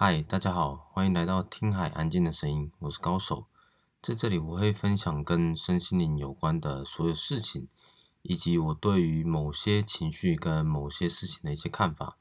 [0.00, 3.46] 嗨，大家好，欢迎来到听海安静的声音，我是高手。
[4.00, 7.66] 在这里，我会分享跟身心灵有关的所有事情，
[8.22, 12.16] 以及我对于某些情绪跟某些事情的一些看法。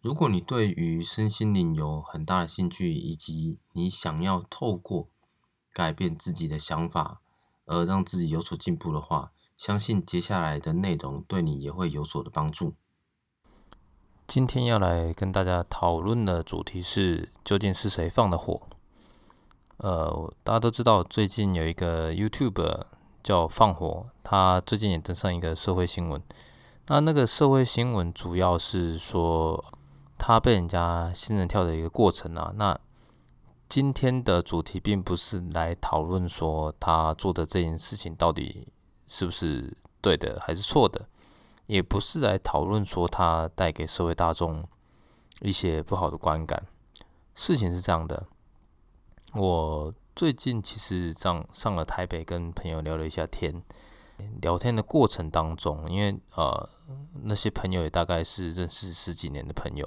[0.00, 5.10] 如果你对于身心灵有很大的兴趣，以及你想要透过
[5.74, 7.20] 改变自己的想法
[7.66, 12.74] 而让自己有所进步的话，相信接下来的内容对你也会有所的帮助。
[14.28, 18.60] 今天要来跟大家讨论的主题是：究竟是谁放的火？
[19.78, 22.84] 呃，大家都知道，最近有一个 YouTube
[23.22, 26.22] 叫放火，他最近也登上一个社会新闻。
[26.88, 29.64] 那那个社会新闻主要是说
[30.18, 32.52] 他被人家仙人跳的一个过程啊。
[32.56, 32.78] 那
[33.66, 38.68] 今天的主题并不是来讨论说他做的这件事情到底
[39.06, 41.08] 是不是对的还是错的。
[41.68, 44.66] 也不是来讨论说他带给社会大众
[45.42, 46.66] 一些不好的观感。
[47.34, 48.26] 事情是这样的，
[49.34, 53.62] 我最近其实上上了台北，跟朋友聊了一下天。
[54.40, 56.68] 聊天的过程当中，因为呃
[57.24, 59.86] 那些朋友也大概是认识十几年的朋友，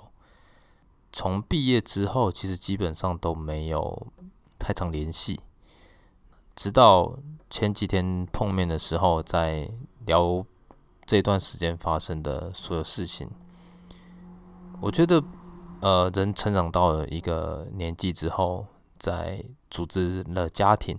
[1.11, 4.07] 从毕业之后，其实基本上都没有
[4.59, 5.41] 太常联系。
[6.55, 7.17] 直到
[7.49, 9.71] 前几天碰面的时候，在
[10.05, 10.45] 聊。
[11.11, 13.29] 这段时间发生的所有事情，
[14.79, 15.21] 我觉得，
[15.81, 18.65] 呃，人成长到了一个年纪之后，
[18.97, 20.97] 在组织了家庭，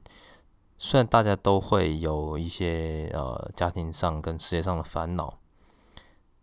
[0.77, 5.39] 虽然大家都会有一些呃家庭上跟事业上的烦恼，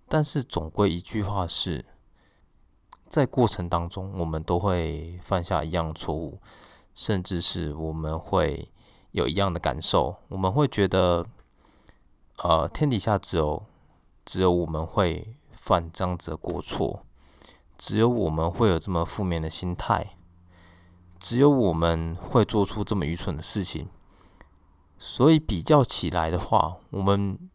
[0.07, 1.85] 但是总归一句话是，
[3.07, 6.39] 在过程当中，我们都会犯下一样错误，
[6.95, 8.71] 甚至是我们会
[9.11, 11.23] 有一样的感受，我们会觉得。
[12.43, 13.63] 呃，天底下只有
[14.25, 17.05] 只有我们会犯这样子的过错，
[17.77, 20.15] 只有我们会有这么负面的心态，
[21.19, 23.89] 只有我们会做出这么愚蠢的事情。
[24.97, 27.49] 所以比较起来的话，我们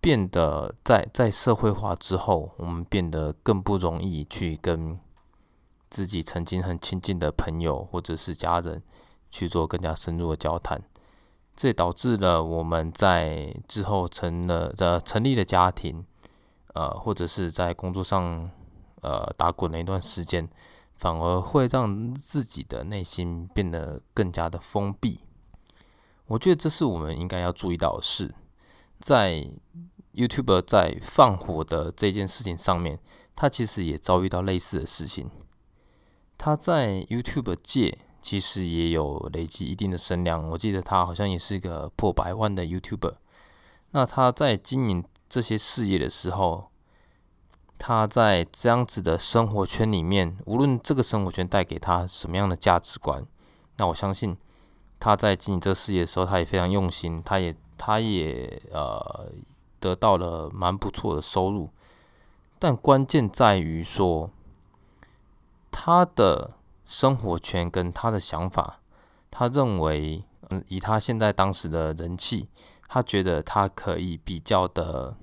[0.00, 4.98] 变得在在社会化之后，我们变得更不容易去跟
[5.90, 8.82] 自己曾经很亲近的朋友或者是家人
[9.30, 10.82] 去做更加深入的交谈。
[11.56, 16.06] 这导致了我们在之后成了的成立了家庭，
[16.72, 18.50] 呃，或者是在工作上
[19.02, 20.48] 呃打滚了一段时间，
[20.96, 25.20] 反而会让自己的内心变得更加的封闭。
[26.28, 28.34] 我觉得这是我们应该要注意到的事。
[28.98, 29.46] 在
[30.14, 32.98] YouTube 在放火的这件事情上面，
[33.36, 35.30] 他其实也遭遇到类似的事情。
[36.38, 37.98] 他在 YouTube 界。
[38.22, 43.14] 其实也有累积一定的声量，我记得他好像也是一个破百万的 YouTuber。
[43.92, 46.70] 那他在经营这些事业的时候，
[47.78, 53.26] 他在这样子的生活圈里面，无论这个生活圈带给他什么样的价值观，
[53.78, 54.36] 那我相信
[54.98, 59.32] 他在经营这个事业的时候，他也非常用心，他也他也呃
[59.80, 61.70] 得到了蛮不错的收入。
[62.58, 64.30] 但关键在于说
[65.70, 66.52] 他的。
[66.90, 68.80] 生活圈跟他的想法，
[69.30, 72.48] 他认为，嗯，以他现在当时的人气，
[72.88, 75.16] 他觉得他可以比较的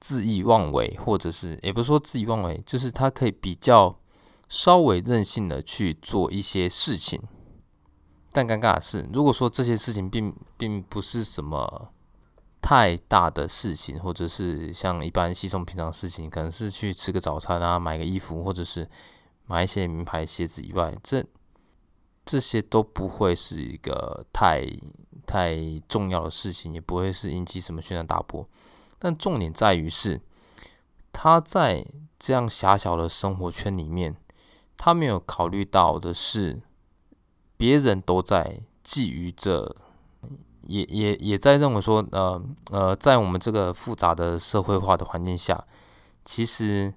[0.00, 3.98] 恣意妄为，或者是也不是说恣意妄为，就是他可以比较
[4.48, 7.20] 稍微任性的去做一些事情。
[8.30, 11.88] 但尴尬的是，如果说这些事情并并不是什么
[12.60, 18.88] 太大的事情，或者是像一般稀松平常的事情，可能是去吃个早餐啊，买个衣服，或者是。
[19.46, 21.24] 买一些名牌鞋子以外，这
[22.24, 24.64] 这些都不会是一个太
[25.26, 25.56] 太
[25.88, 28.48] 重要的事情，也不会是引起什么轩然大波。
[28.98, 30.20] 但重点在于是，
[31.12, 31.84] 他在
[32.18, 34.16] 这样狭小的生活圈里面，
[34.76, 36.62] 他没有考虑到的是，
[37.56, 39.76] 别人都在觊觎着，
[40.62, 45.66] 也也也在认为说，呃呃，在我们这个复杂的社会化的环境下，
[46.24, 46.94] 其实，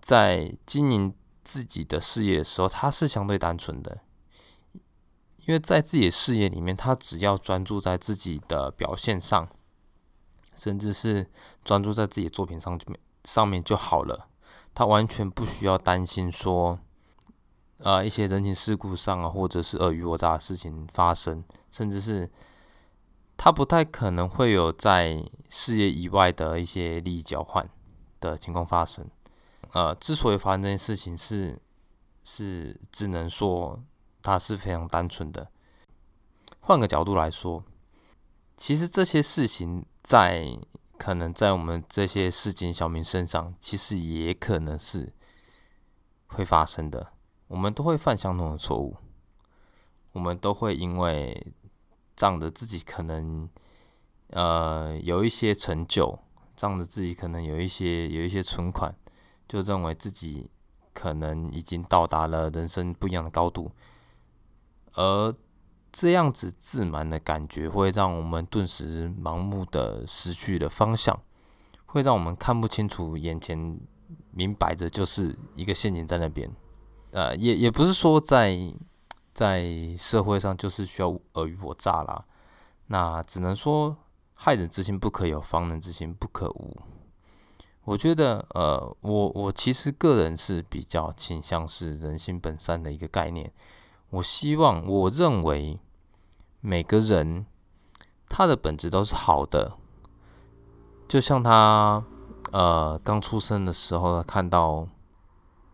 [0.00, 1.12] 在经营。
[1.42, 3.98] 自己的事业的时候，他是相对单纯的，
[5.44, 9.48] 因为在自己的事业里面，他只要专注在自己的表现上，
[10.54, 11.30] 甚至是
[11.64, 14.28] 专注在自己的作品上面上面就好了。
[14.74, 16.78] 他完全不需要担心说，
[17.78, 22.30] 呃，一些人情世故上啊，或者是尔虞我诈的事情发生，甚至是
[23.36, 27.68] 他不太可能会有在事业以外的一些利益交换
[28.20, 29.06] 的情况发生。
[29.72, 31.60] 呃，之所以发生这件事情，是
[32.24, 33.82] 是只能说
[34.22, 35.50] 他是非常单纯的。
[36.60, 37.64] 换个角度来说，
[38.56, 40.58] 其实这些事情在
[40.98, 45.12] 可能在我们这些市井小民身上，其实也可能是
[46.28, 47.12] 会发生的。
[47.48, 48.96] 我们都会犯相同的错误，
[50.12, 51.46] 我们都会因为
[52.14, 53.48] 仗着自己可能
[54.28, 56.18] 呃有一些成就，
[56.54, 58.94] 仗着自己可能有一些有一些存款，
[59.52, 60.48] 就认为自己
[60.94, 63.70] 可能已经到达了人生不一样的高度，
[64.94, 65.34] 而
[65.92, 71.20] 这样子自满的感觉会让我们顿时盲目的失去了方向，
[71.84, 73.78] 会让我们看不清楚眼前
[74.30, 76.50] 明摆着就是一个陷阱在那边。
[77.10, 78.56] 呃，也也不是说在
[79.34, 82.24] 在社会上就是需要尔虞我诈啦，
[82.86, 83.94] 那只能说
[84.32, 86.74] 害人之心不可有，防人之心不可无。
[87.84, 93.52] 我觉得，呃，我我其实个人是比较倾向是人性本善的一个概念。
[94.10, 95.80] 我希望，我认为
[96.60, 97.44] 每个人
[98.28, 99.72] 他的本质都是好的，
[101.08, 102.04] 就像他
[102.52, 104.86] 呃刚出生的时候看到，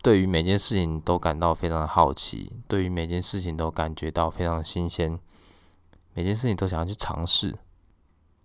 [0.01, 5.19] 对于每件事情都感到非常的好奇，对于每件事情都感觉到非常新鲜，
[6.15, 7.55] 每件事情都想要去尝试，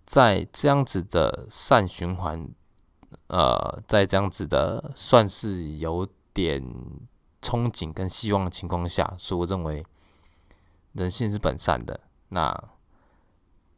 [0.05, 2.47] 在这样子的善循环，
[3.27, 6.63] 呃，在这样子的算是有点。
[7.41, 9.85] 憧憬跟希望的情况下，所以我认为
[10.93, 11.99] 人性是本善的。
[12.29, 12.59] 那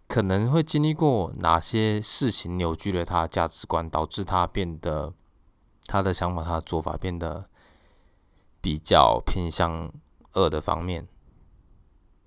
[0.08, 5.14] 可能会经历过哪些事情扭曲了他的价值观，导致他变得
[5.86, 7.50] 他的想法、他的做法变得
[8.62, 9.92] 比较偏向
[10.36, 11.06] 恶的方面。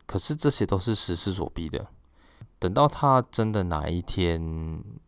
[0.05, 1.87] 可是这些都是时势所逼的。
[2.61, 4.41] 等到他真的哪一天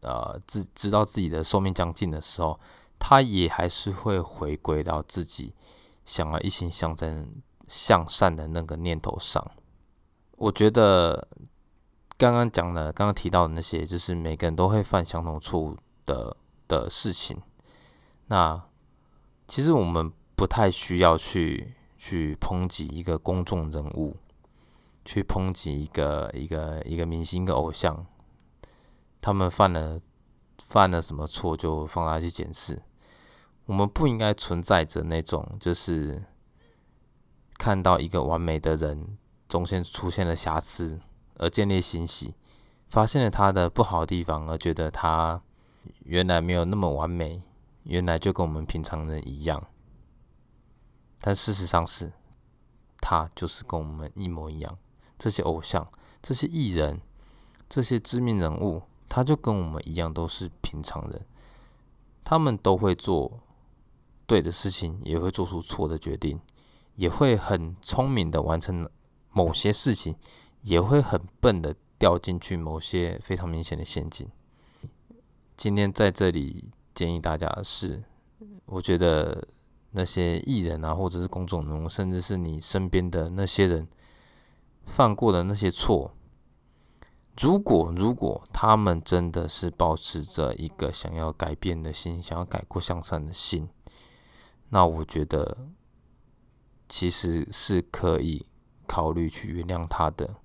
[0.00, 2.58] 呃知知道自己的寿命将近的时候，
[2.98, 5.54] 他也还是会回归到自己。
[6.04, 9.52] 想要一心向真、向善的那个念头上，
[10.32, 11.28] 我觉得
[12.16, 17.40] 刚刚讲的、刚刚提到的那些，就是每个人都会犯相同错误的的事情。
[18.26, 18.60] 那
[19.46, 24.16] 其实我们不太需要去去抨击一个公众人物，
[25.04, 28.06] 去抨击一个一个一个明星、一个偶像，
[29.20, 30.00] 他们犯了
[30.58, 32.82] 犯了什么错，就放他去检视。
[33.66, 36.24] 我们不应该存在着那种，就是
[37.58, 39.16] 看到一个完美的人
[39.48, 41.00] 中间出现了瑕疵
[41.36, 42.34] 而建立欣喜，
[42.88, 45.40] 发现了他的不好的地方而觉得他
[46.04, 47.42] 原来没有那么完美，
[47.84, 49.64] 原来就跟我们平常人一样。
[51.20, 52.12] 但事实上是，
[53.00, 54.76] 他就是跟我们一模一样。
[55.18, 55.86] 这些偶像、
[56.20, 57.00] 这些艺人、
[57.68, 61.26] 这些知名人物，他就跟我们一样，都是平常人，
[62.22, 63.40] 他们都会做。
[64.24, 66.40] 对的事情也会做出错的决定，
[66.94, 68.88] 也会很聪明的完成
[69.30, 70.16] 某些事情，
[70.62, 74.26] 也会很笨的掉进去某些非常明显的陷阱。
[75.54, 78.02] 今天在这里建议大家是，
[78.64, 79.46] 我觉得
[79.90, 83.86] 那些艺人啊，或者是公众人物，甚至是你身边的那些人
[84.84, 86.14] 犯过的那些错，
[87.40, 93.68] 如果如果他们真的是保持着一个想要改变的心，想要改过向善的心。
[94.68, 95.68] 那我觉得
[96.88, 98.46] 其实是可以
[98.86, 100.36] 考虑去原谅他的，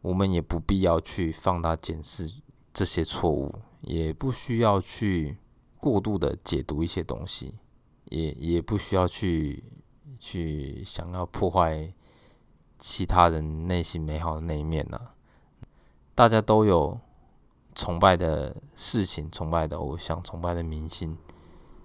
[0.00, 2.30] 我们也不必要去放大检视
[2.72, 5.38] 这些错误，也不需要去
[5.78, 7.54] 过度的解读一些东西，
[8.10, 9.64] 也也不需要去
[10.18, 11.92] 去想要破坏
[12.82, 15.00] 其他人内心美好的那一面呐。
[16.14, 16.98] 大家都有
[17.74, 21.16] 崇拜的事情，崇拜的偶像，崇拜的明星，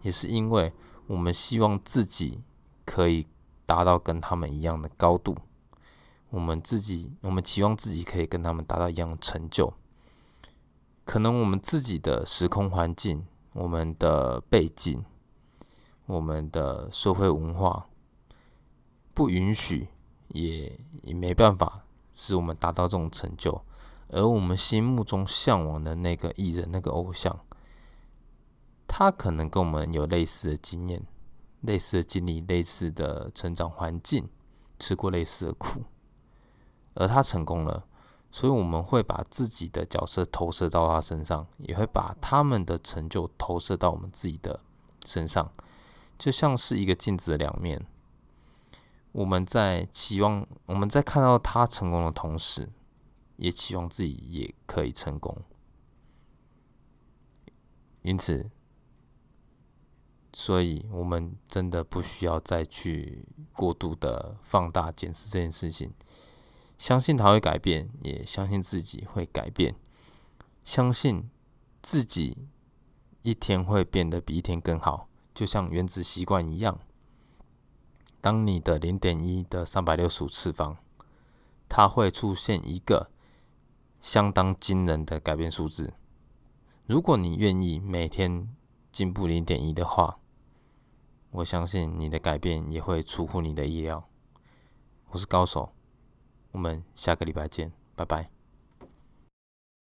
[0.01, 0.73] 也是因为。
[1.07, 2.43] 我们希望自己
[2.83, 3.25] 可以
[3.65, 5.33] 达到跟他们一样的高度，
[6.29, 9.73] 我们自己，我们期望自己可以跟他们达到一样的成就。
[11.05, 15.01] 可能我们自己的时空环境、我们的背景、
[16.07, 17.87] 我们的社会文化
[19.13, 19.87] 不允许，
[20.29, 23.61] 也也没办法使我们达到这种成就。
[24.09, 27.37] 而我们心目中向往的那个艺人、那个偶像。
[28.89, 31.05] 他可能跟我们有类似的经验、
[31.61, 34.29] 类似的经历、类似的成长环境，
[34.79, 35.83] 吃过类似的苦，
[36.93, 37.85] 而他成功了，
[38.31, 44.61] 所以我们会把自己的角色投射到他身上，也会把他们的成就投射到我们自己的
[45.05, 45.51] 身上，
[46.17, 47.85] 就像是一个镜子的两面。
[49.17, 52.69] 我们在期望我们在看到他成功的同时，
[53.37, 55.35] 也期望自己也可以成功，
[58.03, 58.51] 因此。
[60.33, 65.91] 所以，我们真的不需要再去过度的放大检视这件事情。
[66.77, 69.73] 相信他会改变，也相信自己会改变，
[70.63, 71.27] 相信
[71.81, 72.37] 自己
[73.23, 76.79] 一天会变得比一天更好，就像原子习惯一样。
[78.27, 80.75] 当你的零点一的三百六十五次方，
[81.69, 83.09] 它会出现一个
[84.01, 85.93] 相当惊人的改变数字。
[86.87, 88.53] 如果你愿意每天
[88.91, 90.19] 进步零点一的话，
[91.31, 94.09] 我相信你的改变也会出乎你的意料。
[95.11, 95.71] 我是高手，
[96.51, 98.36] 我们下个礼拜见，拜拜。